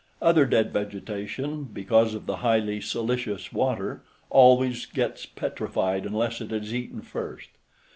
Other 0.19 0.47
dead 0.47 0.73
vegetation, 0.73 1.65
because 1.65 2.15
of 2.15 2.25
the 2.25 2.37
highly 2.37 2.81
silicious 2.81 3.53
water, 3.53 4.01
always 4.31 4.87
gets 4.87 5.27
petrified 5.27 6.07
unless 6.07 6.41
it 6.41 6.51
is 6.51 6.73
eaten 6.73 7.03
first. 7.03 7.49